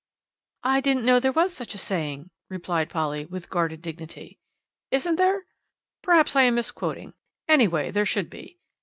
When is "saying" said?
1.77-2.31